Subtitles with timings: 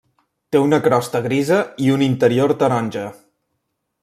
[0.53, 3.05] Té una crosta grisa i un interior taronja.